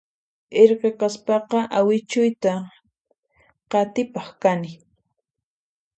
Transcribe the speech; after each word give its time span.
Irqi 0.61 0.89
kaspaqa 0.99 1.59
awichuyta 1.77 2.51
qatipaq 3.71 4.27
kani 4.41 4.71